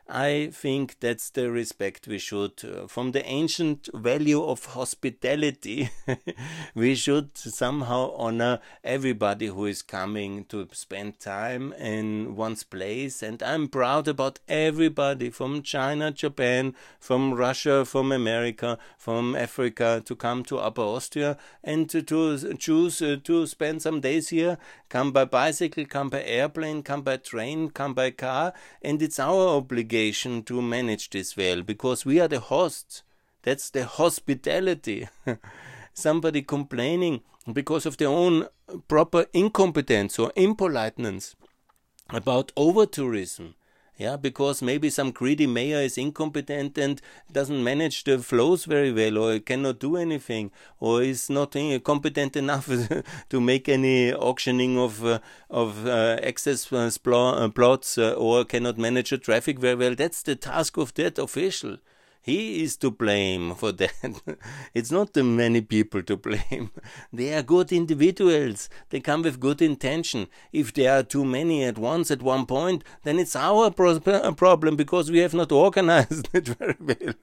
I 0.10 0.50
think 0.52 1.00
that's 1.00 1.30
the 1.30 1.50
respect 1.50 2.08
we 2.08 2.18
should, 2.18 2.62
uh, 2.66 2.88
from 2.88 3.14
the 3.14 3.26
ancient 3.26 3.88
value 3.94 4.44
of 4.44 4.66
hospitality, 4.66 5.92
we 6.76 6.94
should 6.96 7.38
somehow 7.38 8.12
honor 8.18 8.60
everybody 8.84 9.48
who 9.48 9.66
is 9.66 9.82
coming 9.82 10.44
to 10.46 10.68
spend 10.74 11.22
time 11.22 11.72
in 11.74 12.36
one's 12.36 12.64
place. 12.64 13.24
And 13.24 13.42
I'm 13.42 13.70
proud 13.70 14.10
about 14.10 14.40
everybody 14.50 15.30
from 15.30 15.62
China, 15.62 16.12
Japan, 16.12 16.76
from 17.00 17.34
Russia, 17.34 17.86
from 17.86 18.12
America, 18.12 18.78
from 18.98 19.38
Africa 19.38 20.04
to 20.06 20.16
come 20.18 20.44
to 20.46 20.60
Upper 20.60 20.82
Austria 20.82 21.38
and 21.64 21.90
to, 21.90 22.02
to 22.02 22.54
choose 22.56 23.02
uh, 23.02 23.16
to 23.24 23.48
spend 23.48 23.82
some 23.82 24.02
days 24.02 24.30
here. 24.30 24.58
Come 24.90 25.14
by 25.14 25.26
bicycle, 25.26 25.86
come 25.86 26.10
by 26.10 26.24
airplane, 26.24 26.84
come 26.84 27.04
by 27.04 27.18
train, 27.18 27.70
come 27.70 27.94
by 27.94 28.12
car. 28.12 28.54
And 28.82 29.02
it's 29.02 29.18
our 29.18 29.48
obligation 29.48 29.93
obligation 29.94 30.42
to 30.42 30.60
manage 30.60 31.12
this 31.12 31.38
well 31.38 31.62
because 31.62 32.04
we 32.04 32.20
are 32.20 32.28
the 32.28 32.40
hosts. 32.40 33.04
That's 33.44 33.70
the 33.70 33.86
hospitality. 33.86 35.08
Somebody 35.94 36.42
complaining 36.42 37.22
because 37.52 37.86
of 37.86 37.98
their 37.98 38.08
own 38.08 38.48
proper 38.88 39.28
incompetence 39.34 40.18
or 40.18 40.32
impoliteness 40.36 41.36
about 42.10 42.52
over 42.58 42.88
tourism 42.88 43.54
yeah, 43.98 44.16
because 44.16 44.62
maybe 44.62 44.90
some 44.90 45.12
greedy 45.12 45.46
mayor 45.46 45.78
is 45.78 45.98
incompetent 45.98 46.78
and 46.80 47.00
doesn't 47.32 47.64
manage 47.64 48.04
the 48.06 48.18
flows 48.18 48.66
very 48.66 48.92
well, 48.92 49.20
or 49.20 49.40
cannot 49.40 49.80
do 49.80 49.98
anything, 49.98 50.52
or 50.80 51.04
is 51.04 51.30
not 51.30 51.56
competent 51.84 52.36
enough 52.36 52.70
to 53.30 53.42
make 53.42 53.70
any 53.70 54.12
auctioning 54.12 54.80
of 54.80 55.06
uh, 55.06 55.20
of 55.50 55.86
uh, 55.86 56.18
access 56.24 56.74
uh, 56.74 56.90
uh 57.06 57.50
plots, 57.50 57.98
uh, 58.00 58.14
or 58.14 58.46
cannot 58.46 58.80
manage 58.80 59.12
the 59.12 59.18
traffic 59.20 59.60
very 59.60 59.76
well. 59.76 59.94
That's 59.94 60.24
the 60.24 60.36
task 60.36 60.78
of 60.78 60.94
that 60.96 61.20
official. 61.20 61.78
He 62.24 62.64
is 62.64 62.78
to 62.78 62.90
blame 62.90 63.54
for 63.54 63.74
that. 63.74 64.22
it's 64.74 64.92
not 64.92 65.12
the 65.12 65.26
many 65.26 65.60
people 65.60 66.02
to 66.04 66.16
blame. 66.16 66.72
They 67.12 67.34
are 67.34 67.44
good 67.44 67.74
individuals. 67.74 68.70
They 68.92 69.02
come 69.02 69.24
with 69.24 69.42
good 69.42 69.62
intention. 69.62 70.28
If 70.54 70.74
there 70.74 70.98
are 70.98 71.04
too 71.04 71.26
many 71.26 71.66
at 71.66 71.78
once 71.78 72.12
at 72.12 72.24
one 72.24 72.46
point, 72.46 72.86
then 73.04 73.20
it's 73.20 73.36
our 73.36 73.72
problem 74.36 74.78
because 74.78 75.12
we 75.12 75.20
have 75.20 75.34
not 75.34 75.52
organized 75.52 76.30
it 76.34 76.48
very 76.48 76.78
well. 76.80 77.14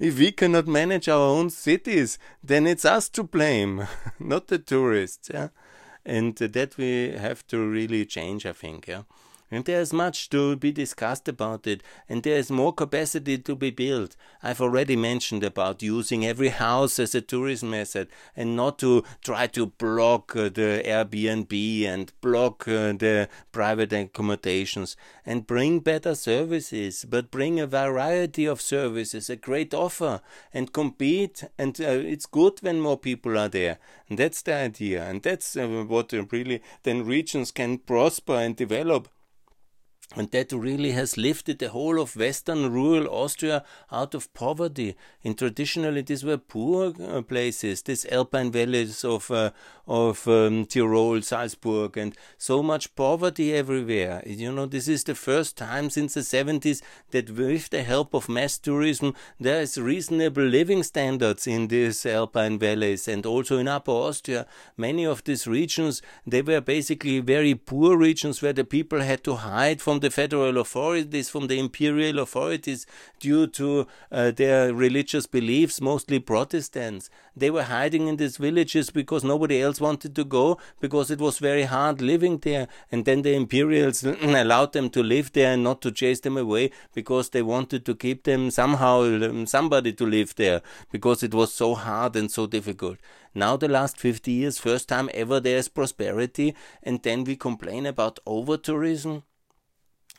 If 0.00 0.18
we 0.18 0.32
cannot 0.32 0.66
manage 0.66 1.08
our 1.08 1.28
own 1.38 1.50
cities, 1.50 2.18
then 2.42 2.66
it's 2.66 2.84
us 2.84 3.08
to 3.10 3.22
blame, 3.22 3.86
not 4.18 4.48
the 4.48 4.58
tourists. 4.58 5.30
Yeah? 5.32 5.50
And 6.04 6.34
that 6.34 6.76
we 6.76 7.12
have 7.12 7.46
to 7.48 7.58
really 7.64 8.04
change, 8.04 8.44
I 8.46 8.52
think. 8.52 8.88
Yeah. 8.88 9.02
And 9.52 9.64
there's 9.64 9.92
much 9.92 10.30
to 10.30 10.54
be 10.54 10.70
discussed 10.70 11.26
about 11.26 11.66
it, 11.66 11.82
and 12.08 12.22
there 12.22 12.36
is 12.36 12.52
more 12.52 12.72
capacity 12.72 13.36
to 13.38 13.56
be 13.56 13.70
built. 13.70 14.14
I've 14.44 14.60
already 14.60 14.94
mentioned 14.94 15.42
about 15.42 15.82
using 15.82 16.24
every 16.24 16.50
house 16.50 17.00
as 17.00 17.16
a 17.16 17.20
tourism 17.20 17.74
asset 17.74 18.06
and 18.36 18.54
not 18.54 18.78
to 18.78 19.02
try 19.24 19.48
to 19.48 19.66
block 19.66 20.36
uh, 20.36 20.50
the 20.50 20.82
Airbnb 20.86 21.84
and 21.84 22.12
block 22.20 22.68
uh, 22.68 22.92
the 22.92 23.28
private 23.50 23.92
accommodations 23.92 24.96
and 25.26 25.48
bring 25.48 25.80
better 25.80 26.14
services, 26.14 27.04
but 27.08 27.32
bring 27.32 27.58
a 27.58 27.66
variety 27.66 28.44
of 28.46 28.60
services, 28.60 29.28
a 29.28 29.36
great 29.36 29.74
offer, 29.74 30.20
and 30.54 30.72
compete. 30.72 31.42
And 31.58 31.80
uh, 31.80 31.84
it's 31.88 32.26
good 32.26 32.60
when 32.60 32.80
more 32.80 32.98
people 32.98 33.36
are 33.36 33.48
there. 33.48 33.78
And 34.08 34.16
that's 34.16 34.42
the 34.42 34.54
idea, 34.54 35.04
and 35.04 35.22
that's 35.22 35.56
uh, 35.56 35.66
what 35.66 36.12
really 36.30 36.62
then 36.84 37.04
regions 37.04 37.50
can 37.50 37.78
prosper 37.78 38.34
and 38.34 38.54
develop. 38.54 39.08
And 40.16 40.28
that 40.32 40.50
really 40.50 40.90
has 40.90 41.16
lifted 41.16 41.60
the 41.60 41.68
whole 41.68 42.00
of 42.00 42.16
western 42.16 42.72
rural 42.72 43.06
Austria 43.06 43.64
out 43.92 44.12
of 44.12 44.32
poverty. 44.34 44.96
And 45.22 45.38
traditionally, 45.38 46.02
these 46.02 46.24
were 46.24 46.36
poor 46.36 46.92
uh, 47.00 47.22
places, 47.22 47.82
these 47.82 48.04
alpine 48.06 48.50
valleys 48.50 49.04
of, 49.04 49.30
uh, 49.30 49.52
of 49.86 50.26
um, 50.26 50.66
Tyrol, 50.66 51.22
Salzburg, 51.22 51.96
and 51.96 52.16
so 52.38 52.60
much 52.60 52.96
poverty 52.96 53.54
everywhere. 53.54 54.20
You 54.26 54.50
know, 54.50 54.66
this 54.66 54.88
is 54.88 55.04
the 55.04 55.14
first 55.14 55.56
time 55.56 55.90
since 55.90 56.14
the 56.14 56.22
70s 56.22 56.82
that, 57.12 57.30
with 57.30 57.70
the 57.70 57.84
help 57.84 58.12
of 58.12 58.28
mass 58.28 58.58
tourism, 58.58 59.14
there 59.38 59.60
is 59.60 59.78
reasonable 59.78 60.42
living 60.42 60.82
standards 60.82 61.46
in 61.46 61.68
these 61.68 62.04
alpine 62.04 62.58
valleys 62.58 63.06
and 63.06 63.24
also 63.24 63.58
in 63.58 63.68
Upper 63.68 63.92
Austria. 63.92 64.48
Many 64.76 65.06
of 65.06 65.22
these 65.22 65.46
regions, 65.46 66.02
they 66.26 66.42
were 66.42 66.60
basically 66.60 67.20
very 67.20 67.54
poor 67.54 67.96
regions 67.96 68.42
where 68.42 68.52
the 68.52 68.64
people 68.64 69.02
had 69.02 69.22
to 69.22 69.36
hide 69.36 69.80
from 69.80 69.99
the 70.00 70.10
federal 70.10 70.58
authorities, 70.58 71.28
from 71.28 71.46
the 71.46 71.58
imperial 71.58 72.18
authorities, 72.18 72.86
due 73.18 73.46
to 73.46 73.86
uh, 74.10 74.30
their 74.30 74.74
religious 74.74 75.26
beliefs, 75.26 75.80
mostly 75.80 76.18
Protestants. 76.18 77.10
They 77.36 77.50
were 77.50 77.64
hiding 77.64 78.08
in 78.08 78.16
these 78.16 78.36
villages 78.36 78.90
because 78.90 79.24
nobody 79.24 79.62
else 79.62 79.80
wanted 79.80 80.14
to 80.16 80.24
go, 80.24 80.58
because 80.80 81.10
it 81.10 81.20
was 81.20 81.38
very 81.38 81.64
hard 81.64 82.00
living 82.00 82.38
there. 82.38 82.68
And 82.90 83.04
then 83.04 83.22
the 83.22 83.34
imperials 83.34 84.02
allowed 84.22 84.72
them 84.72 84.90
to 84.90 85.02
live 85.02 85.32
there 85.32 85.52
and 85.52 85.64
not 85.64 85.80
to 85.82 85.90
chase 85.90 86.20
them 86.20 86.36
away 86.36 86.70
because 86.94 87.30
they 87.30 87.42
wanted 87.42 87.84
to 87.86 87.94
keep 87.94 88.24
them 88.24 88.50
somehow, 88.50 89.02
um, 89.02 89.46
somebody 89.46 89.92
to 89.92 90.06
live 90.06 90.34
there, 90.34 90.62
because 90.90 91.22
it 91.22 91.34
was 91.34 91.52
so 91.52 91.74
hard 91.74 92.16
and 92.16 92.30
so 92.30 92.46
difficult. 92.46 92.98
Now, 93.34 93.56
the 93.56 93.68
last 93.68 93.96
50 93.96 94.32
years, 94.32 94.58
first 94.58 94.88
time 94.88 95.08
ever 95.14 95.38
there's 95.38 95.68
prosperity, 95.68 96.54
and 96.82 97.02
then 97.02 97.22
we 97.22 97.36
complain 97.36 97.86
about 97.86 98.18
over 98.26 98.56
tourism 98.56 99.22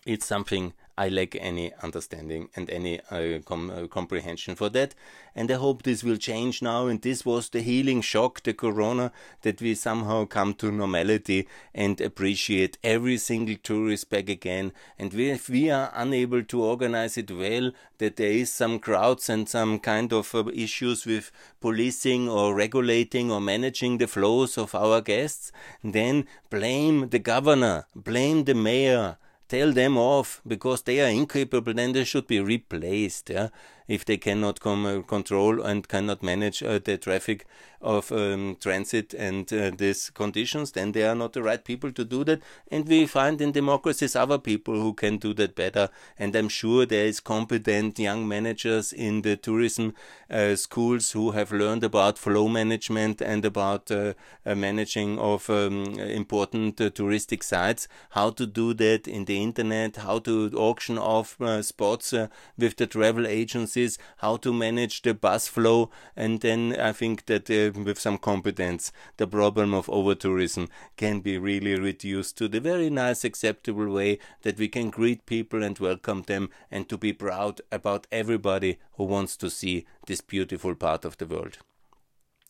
it's 0.05 0.25
something 0.25 0.73
I 0.97 1.09
lack 1.09 1.35
any 1.35 1.73
understanding 1.81 2.49
and 2.55 2.69
any 2.69 2.99
uh, 3.09 3.39
com- 3.45 3.69
uh, 3.69 3.87
comprehension 3.87 4.55
for 4.55 4.69
that. 4.69 4.93
And 5.33 5.49
I 5.49 5.55
hope 5.55 5.83
this 5.83 6.03
will 6.03 6.17
change 6.17 6.61
now. 6.61 6.87
And 6.87 7.01
this 7.01 7.25
was 7.25 7.49
the 7.49 7.61
healing 7.61 8.01
shock, 8.01 8.43
the 8.43 8.53
corona, 8.53 9.11
that 9.41 9.61
we 9.61 9.73
somehow 9.73 10.25
come 10.25 10.53
to 10.55 10.71
normality 10.71 11.47
and 11.73 11.99
appreciate 12.01 12.77
every 12.83 13.17
single 13.17 13.55
tourist 13.63 14.09
back 14.09 14.29
again. 14.29 14.73
And 14.99 15.13
we, 15.13 15.31
if 15.31 15.49
we 15.49 15.69
are 15.69 15.91
unable 15.95 16.43
to 16.43 16.63
organize 16.63 17.17
it 17.17 17.31
well, 17.31 17.71
that 17.99 18.17
there 18.17 18.31
is 18.31 18.51
some 18.51 18.77
crowds 18.77 19.29
and 19.29 19.47
some 19.47 19.79
kind 19.79 20.11
of 20.11 20.35
uh, 20.35 20.45
issues 20.53 21.05
with 21.05 21.31
policing 21.61 22.27
or 22.27 22.53
regulating 22.53 23.31
or 23.31 23.39
managing 23.39 23.97
the 23.97 24.07
flows 24.07 24.57
of 24.57 24.75
our 24.75 25.01
guests, 25.01 25.51
then 25.83 26.27
blame 26.49 27.09
the 27.09 27.19
governor, 27.19 27.85
blame 27.95 28.43
the 28.43 28.53
mayor, 28.55 29.17
tell 29.51 29.71
them 29.73 29.97
off 29.97 30.41
because 30.47 30.81
they 30.83 30.97
are 31.01 31.09
incapable, 31.21 31.73
then 31.73 31.91
they 31.91 32.05
should 32.05 32.27
be 32.27 32.39
replaced. 32.39 33.29
Yeah? 33.29 33.49
If 33.87 34.05
they 34.05 34.17
cannot 34.17 34.65
uh, 34.65 35.01
control 35.01 35.61
and 35.61 35.87
cannot 35.87 36.23
manage 36.23 36.63
uh, 36.63 36.79
the 36.83 36.97
traffic 36.97 37.45
of 37.81 38.11
um, 38.11 38.57
transit 38.59 39.13
and 39.13 39.51
uh, 39.51 39.71
these 39.75 40.09
conditions, 40.11 40.71
then 40.71 40.91
they 40.91 41.03
are 41.03 41.15
not 41.15 41.33
the 41.33 41.41
right 41.41 41.63
people 41.63 41.91
to 41.91 42.05
do 42.05 42.23
that. 42.23 42.41
And 42.69 42.87
we 42.87 43.07
find 43.07 43.41
in 43.41 43.51
democracies 43.51 44.15
other 44.15 44.37
people 44.37 44.75
who 44.75 44.93
can 44.93 45.17
do 45.17 45.33
that 45.33 45.55
better. 45.55 45.89
And 46.17 46.35
I'm 46.35 46.49
sure 46.49 46.85
there 46.85 47.05
is 47.05 47.19
competent 47.19 47.97
young 47.99 48.27
managers 48.27 48.93
in 48.93 49.23
the 49.23 49.35
tourism 49.35 49.93
uh, 50.29 50.55
schools 50.55 51.11
who 51.11 51.31
have 51.31 51.51
learned 51.51 51.83
about 51.83 52.17
flow 52.17 52.47
management 52.47 53.21
and 53.21 53.43
about 53.43 53.91
uh, 53.91 54.13
uh, 54.45 54.55
managing 54.55 55.17
of 55.19 55.49
um, 55.49 55.83
important 55.99 56.77
touristic 56.77 57.43
sites, 57.43 57.87
how 58.11 58.29
to 58.29 58.45
do 58.45 58.73
that 58.75 59.07
in 59.07 59.25
the 59.25 59.41
internet, 59.41 59.97
how 59.97 60.19
to 60.19 60.51
auction 60.55 60.97
off 60.97 61.37
spots 61.61 62.13
with 62.57 62.77
the 62.77 62.87
travel 62.87 63.25
agencies, 63.71 63.97
how 64.17 64.37
to 64.37 64.53
manage 64.53 65.01
the 65.01 65.13
bus 65.13 65.47
flow, 65.47 65.89
and 66.15 66.41
then 66.41 66.75
I 66.79 66.91
think 66.91 67.25
that 67.25 67.49
uh, 67.49 67.79
with 67.79 67.99
some 67.99 68.17
competence, 68.17 68.91
the 69.17 69.27
problem 69.27 69.73
of 69.73 69.89
over 69.89 70.15
tourism 70.15 70.67
can 70.97 71.21
be 71.21 71.37
really 71.37 71.79
reduced 71.79 72.37
to 72.37 72.47
the 72.47 72.59
very 72.59 72.89
nice, 72.89 73.23
acceptable 73.23 73.89
way 73.89 74.19
that 74.41 74.57
we 74.57 74.67
can 74.67 74.89
greet 74.89 75.25
people 75.25 75.63
and 75.63 75.79
welcome 75.79 76.23
them 76.23 76.49
and 76.69 76.87
to 76.89 76.97
be 76.97 77.13
proud 77.13 77.61
about 77.71 78.07
everybody 78.11 78.77
who 78.97 79.05
wants 79.05 79.37
to 79.37 79.49
see 79.49 79.85
this 80.07 80.21
beautiful 80.21 80.75
part 80.75 81.05
of 81.05 81.17
the 81.17 81.25
world. 81.25 81.57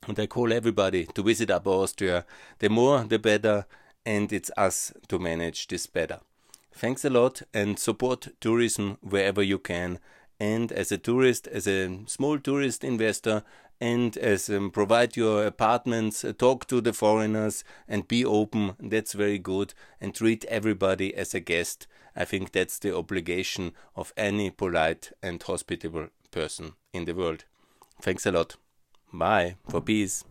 And 0.08 0.20
I 0.20 0.26
call 0.26 0.52
everybody 0.52 1.06
to 1.06 1.24
visit 1.24 1.52
Upper 1.52 1.70
Austria. 1.70 2.26
The 2.58 2.70
more, 2.70 3.04
the 3.04 3.20
better, 3.20 3.66
and 4.04 4.34
it's 4.34 4.50
us 4.58 4.92
to 5.08 5.20
manage 5.20 5.68
this 5.68 5.86
better. 5.86 6.20
Thanks 6.74 7.06
a 7.06 7.10
lot 7.10 7.42
and 7.54 7.78
support 7.78 8.30
tourism 8.40 8.98
wherever 9.02 9.44
you 9.44 9.60
can. 9.60 10.00
And 10.42 10.72
as 10.72 10.92
a 10.92 10.98
tourist, 10.98 11.48
as 11.50 11.68
a 11.68 12.00
small 12.08 12.40
tourist 12.40 12.84
investor, 12.84 13.44
and 13.80 14.18
as 14.18 14.50
um, 14.50 14.72
provide 14.72 15.16
your 15.16 15.46
apartments, 15.46 16.26
uh, 16.26 16.34
talk 16.36 16.66
to 16.70 16.82
the 16.82 16.94
foreigners, 16.94 17.64
and 17.88 18.08
be 18.08 18.26
open. 18.26 18.74
That's 18.80 19.14
very 19.14 19.38
good. 19.38 19.76
And 20.00 20.16
treat 20.16 20.44
everybody 20.46 21.14
as 21.14 21.36
a 21.36 21.40
guest. 21.40 21.86
I 22.16 22.26
think 22.26 22.54
that's 22.54 22.80
the 22.80 22.98
obligation 22.98 23.74
of 23.96 24.14
any 24.18 24.50
polite 24.50 25.12
and 25.22 25.44
hospitable 25.44 26.08
person 26.32 26.74
in 26.92 27.06
the 27.06 27.14
world. 27.14 27.46
Thanks 28.02 28.26
a 28.26 28.32
lot. 28.32 28.56
Bye 29.14 29.58
for 29.70 29.80
peace. 29.80 30.24